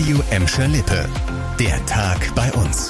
Radio 0.00 0.22
Emscher 0.30 0.66
Lippe. 0.66 1.06
Der 1.58 1.84
Tag 1.84 2.34
bei 2.34 2.50
uns. 2.54 2.88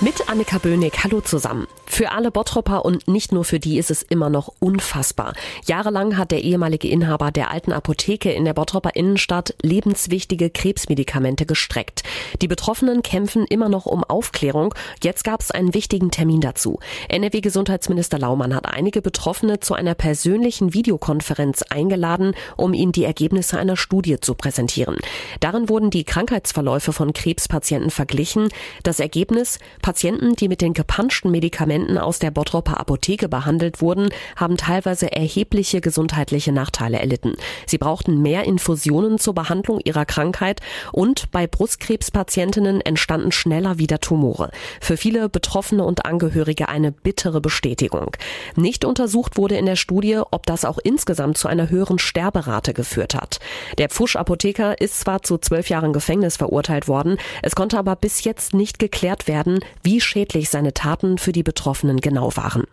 Mit 0.00 0.30
Annika 0.30 0.56
Böhnig, 0.56 0.94
hallo 1.04 1.20
zusammen. 1.20 1.66
Für 1.94 2.12
alle 2.12 2.30
Bottropper 2.30 2.86
und 2.86 3.06
nicht 3.06 3.32
nur 3.32 3.44
für 3.44 3.60
die 3.60 3.76
ist 3.76 3.90
es 3.90 4.00
immer 4.00 4.30
noch 4.30 4.50
unfassbar. 4.60 5.34
Jahrelang 5.66 6.16
hat 6.16 6.30
der 6.30 6.42
ehemalige 6.42 6.88
Inhaber 6.88 7.30
der 7.30 7.50
alten 7.50 7.70
Apotheke 7.70 8.32
in 8.32 8.46
der 8.46 8.54
Bottropper 8.54 8.96
Innenstadt 8.96 9.54
lebenswichtige 9.60 10.48
Krebsmedikamente 10.48 11.44
gestreckt. 11.44 12.02
Die 12.40 12.48
Betroffenen 12.48 13.02
kämpfen 13.02 13.44
immer 13.44 13.68
noch 13.68 13.84
um 13.84 14.04
Aufklärung. 14.04 14.74
Jetzt 15.04 15.22
gab 15.22 15.42
es 15.42 15.50
einen 15.50 15.74
wichtigen 15.74 16.10
Termin 16.10 16.40
dazu. 16.40 16.78
NRW-Gesundheitsminister 17.10 18.18
Laumann 18.18 18.54
hat 18.54 18.64
einige 18.64 19.02
Betroffene 19.02 19.60
zu 19.60 19.74
einer 19.74 19.94
persönlichen 19.94 20.72
Videokonferenz 20.72 21.60
eingeladen, 21.68 22.34
um 22.56 22.72
ihnen 22.72 22.92
die 22.92 23.04
Ergebnisse 23.04 23.58
einer 23.58 23.76
Studie 23.76 24.18
zu 24.18 24.34
präsentieren. 24.34 24.96
Darin 25.40 25.68
wurden 25.68 25.90
die 25.90 26.04
Krankheitsverläufe 26.04 26.94
von 26.94 27.12
Krebspatienten 27.12 27.90
verglichen. 27.90 28.48
Das 28.82 28.98
Ergebnis, 28.98 29.58
Patienten, 29.82 30.36
die 30.36 30.48
mit 30.48 30.62
den 30.62 30.72
gepanschten 30.72 31.30
Medikamenten 31.30 31.81
Patienten 31.82 31.98
aus 31.98 32.20
der 32.20 32.30
Bottropper 32.30 32.78
Apotheke 32.78 33.28
behandelt 33.28 33.80
wurden, 33.80 34.10
haben 34.36 34.56
teilweise 34.56 35.10
erhebliche 35.10 35.80
gesundheitliche 35.80 36.52
Nachteile 36.52 37.00
erlitten. 37.00 37.34
Sie 37.66 37.78
brauchten 37.78 38.22
mehr 38.22 38.44
Infusionen 38.44 39.18
zur 39.18 39.34
Behandlung 39.34 39.80
ihrer 39.84 40.04
Krankheit 40.04 40.60
und 40.92 41.30
bei 41.32 41.48
Brustkrebspatientinnen 41.48 42.80
entstanden 42.80 43.32
schneller 43.32 43.78
wieder 43.78 43.98
Tumore. 43.98 44.50
Für 44.80 44.96
viele 44.96 45.28
Betroffene 45.28 45.84
und 45.84 46.06
Angehörige 46.06 46.68
eine 46.68 46.92
bittere 46.92 47.40
Bestätigung. 47.40 48.16
Nicht 48.54 48.84
untersucht 48.84 49.36
wurde 49.36 49.56
in 49.56 49.66
der 49.66 49.76
Studie, 49.76 50.20
ob 50.30 50.46
das 50.46 50.64
auch 50.64 50.78
insgesamt 50.78 51.36
zu 51.36 51.48
einer 51.48 51.68
höheren 51.68 51.98
Sterberate 51.98 52.74
geführt 52.74 53.14
hat. 53.14 53.40
Der 53.78 53.88
Pfusch-Apotheker 53.88 54.80
ist 54.80 55.00
zwar 55.00 55.22
zu 55.22 55.38
zwölf 55.38 55.68
Jahren 55.68 55.92
Gefängnis 55.92 56.36
verurteilt 56.36 56.86
worden, 56.86 57.16
es 57.42 57.56
konnte 57.56 57.78
aber 57.78 57.96
bis 57.96 58.22
jetzt 58.22 58.54
nicht 58.54 58.78
geklärt 58.78 59.26
werden, 59.26 59.60
wie 59.82 60.00
schädlich 60.00 60.48
seine 60.48 60.74
Taten 60.74 61.18
für 61.18 61.32
die 61.32 61.42
Betroffenen 61.42 61.71
Betroffenen 61.72 62.00
genau 62.00 62.36
waren. 62.36 62.64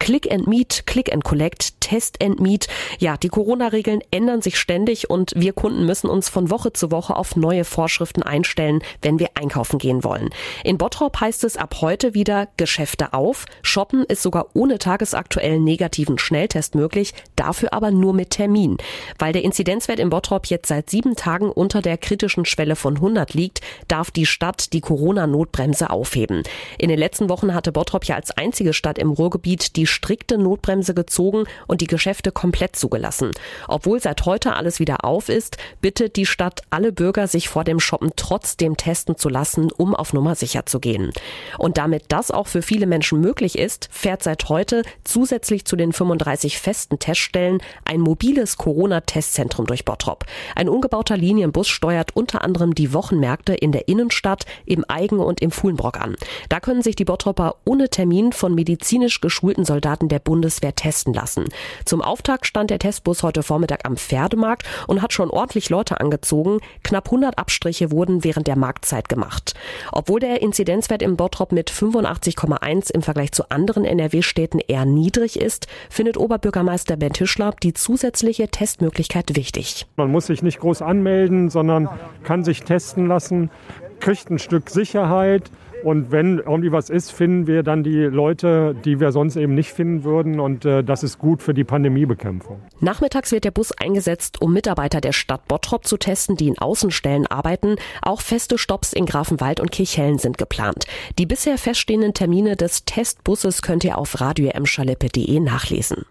Click 0.00 0.32
and 0.32 0.48
Meet, 0.48 0.86
Click 0.86 1.12
and 1.12 1.22
Collect, 1.22 1.80
Test 1.80 2.22
and 2.22 2.40
Meet. 2.40 2.66
Ja, 2.98 3.16
die 3.16 3.28
Corona-Regeln 3.28 4.00
ändern 4.10 4.42
sich 4.42 4.58
ständig 4.58 5.10
und 5.10 5.32
wir 5.36 5.52
Kunden 5.52 5.86
müssen 5.86 6.08
uns 6.08 6.28
von 6.28 6.50
Woche 6.50 6.72
zu 6.72 6.90
Woche 6.90 7.14
auf 7.14 7.36
neue 7.36 7.64
Vorschriften 7.64 8.22
einstellen, 8.22 8.82
wenn 9.02 9.18
wir 9.18 9.28
einkaufen 9.34 9.78
gehen 9.78 10.02
wollen. 10.02 10.30
In 10.64 10.78
Bottrop 10.78 11.20
heißt 11.20 11.44
es 11.44 11.56
ab 11.56 11.76
heute 11.82 12.14
wieder 12.14 12.48
Geschäfte 12.56 13.12
auf. 13.12 13.44
Shoppen 13.62 14.04
ist 14.04 14.22
sogar 14.22 14.46
ohne 14.54 14.78
tagesaktuellen 14.78 15.62
negativen 15.62 16.18
Schnelltest 16.18 16.74
möglich, 16.74 17.12
dafür 17.36 17.74
aber 17.74 17.90
nur 17.90 18.14
mit 18.14 18.30
Termin. 18.30 18.78
Weil 19.18 19.34
der 19.34 19.44
Inzidenzwert 19.44 19.98
in 19.98 20.08
Bottrop 20.08 20.46
jetzt 20.46 20.68
seit 20.68 20.88
sieben 20.88 21.14
Tagen 21.14 21.50
unter 21.50 21.82
der 21.82 21.98
kritischen 21.98 22.46
Schwelle 22.46 22.74
von 22.74 22.96
100 22.96 23.34
liegt, 23.34 23.60
darf 23.86 24.10
die 24.10 24.26
Stadt 24.26 24.72
die 24.72 24.80
Corona-Notbremse 24.80 25.90
aufheben. 25.90 26.42
In 26.78 26.88
den 26.88 26.98
letzten 26.98 27.28
Wochen 27.28 27.52
hatte 27.52 27.70
Bottrop 27.70 28.06
ja 28.06 28.16
als 28.16 28.30
einzige 28.30 28.72
Stadt 28.72 28.98
im 28.98 29.10
Ruhrgebiet 29.10 29.76
die 29.76 29.89
strikte 29.90 30.38
Notbremse 30.38 30.94
gezogen 30.94 31.44
und 31.66 31.80
die 31.80 31.86
Geschäfte 31.86 32.32
komplett 32.32 32.76
zugelassen. 32.76 33.30
Obwohl 33.68 34.00
seit 34.00 34.24
heute 34.24 34.54
alles 34.54 34.80
wieder 34.80 35.04
auf 35.04 35.28
ist, 35.28 35.56
bittet 35.80 36.16
die 36.16 36.26
Stadt 36.26 36.62
alle 36.70 36.92
Bürger, 36.92 37.26
sich 37.26 37.48
vor 37.48 37.64
dem 37.64 37.80
Shoppen 37.80 38.12
trotzdem 38.16 38.76
testen 38.76 39.16
zu 39.16 39.28
lassen, 39.28 39.70
um 39.70 39.94
auf 39.94 40.12
Nummer 40.12 40.34
sicher 40.34 40.66
zu 40.66 40.80
gehen. 40.80 41.12
Und 41.58 41.78
damit 41.78 42.04
das 42.08 42.30
auch 42.30 42.46
für 42.46 42.62
viele 42.62 42.86
Menschen 42.86 43.20
möglich 43.20 43.58
ist, 43.58 43.88
fährt 43.90 44.22
seit 44.22 44.48
heute 44.48 44.82
zusätzlich 45.04 45.64
zu 45.64 45.76
den 45.76 45.92
35 45.92 46.58
festen 46.58 46.98
Teststellen 46.98 47.60
ein 47.84 48.00
mobiles 48.00 48.56
Corona-Testzentrum 48.56 49.66
durch 49.66 49.84
Bottrop. 49.84 50.24
Ein 50.54 50.68
ungebauter 50.68 51.16
Linienbus 51.16 51.68
steuert 51.68 52.16
unter 52.16 52.42
anderem 52.42 52.74
die 52.74 52.92
Wochenmärkte 52.92 53.54
in 53.54 53.72
der 53.72 53.88
Innenstadt, 53.88 54.46
im 54.64 54.84
Eigen 54.88 55.18
und 55.18 55.40
im 55.40 55.50
Fuhlenbrock 55.50 56.00
an. 56.00 56.16
Da 56.48 56.60
können 56.60 56.82
sich 56.82 56.96
die 56.96 57.04
Bottropper 57.04 57.56
ohne 57.64 57.88
Termin 57.88 58.32
von 58.32 58.54
medizinisch 58.54 59.20
geschulten 59.20 59.64
Soldaten 59.64 59.79
Soldaten 59.80 60.08
der 60.08 60.18
Bundeswehr 60.18 60.74
testen 60.74 61.14
lassen. 61.14 61.46
Zum 61.86 62.02
Auftakt 62.02 62.46
stand 62.46 62.68
der 62.68 62.78
Testbus 62.78 63.22
heute 63.22 63.42
Vormittag 63.42 63.86
am 63.88 63.96
Pferdemarkt 63.96 64.64
und 64.88 65.00
hat 65.00 65.14
schon 65.14 65.30
ordentlich 65.30 65.70
Leute 65.70 66.00
angezogen. 66.00 66.58
Knapp 66.82 67.06
100 67.06 67.38
Abstriche 67.38 67.90
wurden 67.90 68.22
während 68.22 68.46
der 68.46 68.56
Marktzeit 68.56 69.08
gemacht. 69.08 69.54
Obwohl 69.90 70.20
der 70.20 70.42
Inzidenzwert 70.42 71.00
im 71.00 71.16
Bottrop 71.16 71.52
mit 71.52 71.70
85,1 71.70 72.92
im 72.92 73.00
Vergleich 73.00 73.32
zu 73.32 73.48
anderen 73.48 73.86
NRW-Städten 73.86 74.58
eher 74.58 74.84
niedrig 74.84 75.40
ist, 75.40 75.66
findet 75.88 76.18
Oberbürgermeister 76.18 76.98
Ben 76.98 77.14
Tischler 77.14 77.54
die 77.62 77.72
zusätzliche 77.72 78.48
Testmöglichkeit 78.48 79.34
wichtig. 79.34 79.86
Man 79.96 80.10
muss 80.10 80.26
sich 80.26 80.42
nicht 80.42 80.60
groß 80.60 80.82
anmelden, 80.82 81.48
sondern 81.48 81.88
kann 82.22 82.44
sich 82.44 82.64
testen 82.64 83.06
lassen, 83.06 83.50
kriegt 83.98 84.28
ein 84.28 84.38
Stück 84.38 84.68
Sicherheit 84.68 85.50
und 85.82 86.10
wenn 86.10 86.38
irgendwie 86.38 86.72
was 86.72 86.90
ist, 86.90 87.12
finden 87.12 87.46
wir 87.46 87.62
dann 87.62 87.82
die 87.82 88.02
Leute, 88.02 88.74
die 88.84 89.00
wir 89.00 89.12
sonst 89.12 89.36
eben 89.36 89.54
nicht 89.54 89.72
finden 89.72 90.04
würden. 90.04 90.40
Und 90.40 90.64
äh, 90.64 90.82
das 90.82 91.02
ist 91.02 91.18
gut 91.18 91.42
für 91.42 91.54
die 91.54 91.64
Pandemiebekämpfung. 91.64 92.60
Nachmittags 92.80 93.32
wird 93.32 93.44
der 93.44 93.50
Bus 93.50 93.72
eingesetzt, 93.72 94.40
um 94.40 94.52
Mitarbeiter 94.52 95.00
der 95.00 95.12
Stadt 95.12 95.46
Bottrop 95.48 95.86
zu 95.86 95.96
testen, 95.96 96.36
die 96.36 96.48
in 96.48 96.58
Außenstellen 96.58 97.26
arbeiten. 97.26 97.76
Auch 98.02 98.20
feste 98.20 98.58
Stops 98.58 98.92
in 98.92 99.06
Grafenwald 99.06 99.60
und 99.60 99.72
Kirchhellen 99.72 100.18
sind 100.18 100.38
geplant. 100.38 100.86
Die 101.18 101.26
bisher 101.26 101.58
feststehenden 101.58 102.14
Termine 102.14 102.56
des 102.56 102.84
Testbusses 102.84 103.62
könnt 103.62 103.84
ihr 103.84 103.98
auf 103.98 104.20
radioemschalippe.de 104.20 105.40
nachlesen. 105.40 106.04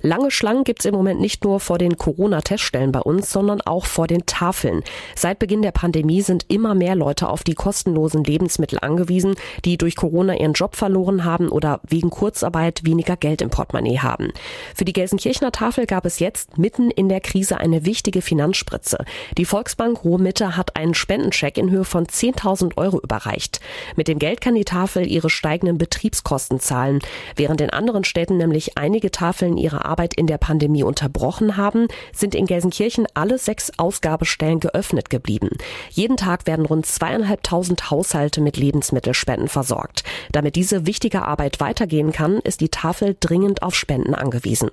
Lange 0.00 0.30
Schlangen 0.30 0.64
gibt's 0.64 0.84
im 0.84 0.94
Moment 0.94 1.20
nicht 1.20 1.44
nur 1.44 1.60
vor 1.60 1.78
den 1.78 1.96
Corona-Teststellen 1.96 2.92
bei 2.92 3.00
uns, 3.00 3.30
sondern 3.30 3.60
auch 3.60 3.86
vor 3.86 4.06
den 4.06 4.26
Tafeln. 4.26 4.82
Seit 5.14 5.38
Beginn 5.38 5.62
der 5.62 5.72
Pandemie 5.72 6.22
sind 6.22 6.46
immer 6.48 6.74
mehr 6.74 6.94
Leute 6.94 7.28
auf 7.28 7.42
die 7.42 7.54
kostenlosen 7.54 8.24
Lebensmittel 8.24 8.78
angewiesen, 8.80 9.34
die 9.64 9.78
durch 9.78 9.96
Corona 9.96 10.34
ihren 10.36 10.52
Job 10.52 10.76
verloren 10.76 11.24
haben 11.24 11.48
oder 11.48 11.80
wegen 11.86 12.10
Kurzarbeit 12.10 12.84
weniger 12.84 13.16
Geld 13.16 13.42
im 13.42 13.50
Portemonnaie 13.50 13.98
haben. 13.98 14.32
Für 14.74 14.84
die 14.84 14.92
Gelsenkirchener 14.92 15.52
Tafel 15.52 15.86
gab 15.86 16.04
es 16.04 16.18
jetzt 16.18 16.58
mitten 16.58 16.90
in 16.90 17.08
der 17.08 17.20
Krise 17.20 17.58
eine 17.58 17.84
wichtige 17.84 18.22
Finanzspritze. 18.22 19.04
Die 19.38 19.44
Volksbank 19.44 20.04
Ruhr-Mitte 20.04 20.56
hat 20.56 20.76
einen 20.76 20.94
Spendencheck 20.94 21.58
in 21.58 21.70
Höhe 21.70 21.84
von 21.84 22.06
10.000 22.06 22.76
Euro 22.76 23.00
überreicht. 23.00 23.60
Mit 23.96 24.08
dem 24.08 24.18
Geld 24.18 24.40
kann 24.40 24.54
die 24.54 24.64
Tafel 24.64 25.06
ihre 25.06 25.30
steigenden 25.30 25.78
Betriebskosten 25.78 26.60
zahlen. 26.60 27.00
Während 27.36 27.60
in 27.60 27.70
anderen 27.70 28.04
Städten 28.04 28.36
nämlich 28.36 28.76
einige 28.76 29.10
Tafeln 29.10 29.53
Stellen 29.54 29.58
ihre 29.58 29.84
Arbeit 29.84 30.14
in 30.14 30.26
der 30.26 30.38
Pandemie 30.38 30.82
unterbrochen 30.82 31.56
haben, 31.56 31.88
sind 32.12 32.34
in 32.34 32.46
Gelsenkirchen 32.46 33.06
alle 33.14 33.38
sechs 33.38 33.72
Ausgabestellen 33.76 34.60
geöffnet 34.60 35.10
geblieben. 35.10 35.50
Jeden 35.90 36.16
Tag 36.16 36.46
werden 36.46 36.66
rund 36.66 36.86
zweieinhalbtausend 36.86 37.90
Haushalte 37.90 38.40
mit 38.40 38.56
Lebensmittelspenden 38.56 39.48
versorgt. 39.48 40.04
Damit 40.32 40.56
diese 40.56 40.86
wichtige 40.86 41.22
Arbeit 41.22 41.60
weitergehen 41.60 42.12
kann, 42.12 42.38
ist 42.38 42.60
die 42.60 42.68
Tafel 42.68 43.16
dringend 43.18 43.62
auf 43.62 43.74
Spenden 43.74 44.14
angewiesen. 44.14 44.70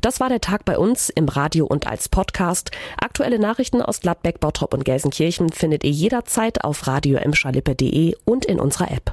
Das 0.00 0.20
war 0.20 0.28
der 0.28 0.40
Tag 0.40 0.64
bei 0.64 0.78
uns 0.78 1.08
im 1.08 1.28
Radio 1.28 1.64
und 1.66 1.86
als 1.86 2.08
Podcast. 2.08 2.70
Aktuelle 2.98 3.38
Nachrichten 3.38 3.80
aus 3.80 4.00
Gladbeck, 4.00 4.38
Bottrop 4.40 4.74
und 4.74 4.84
Gelsenkirchen 4.84 5.50
findet 5.50 5.84
ihr 5.84 5.90
jederzeit 5.90 6.64
auf 6.64 6.86
radio 6.86 7.18
und 8.24 8.44
in 8.44 8.60
unserer 8.60 8.90
App. 8.90 9.12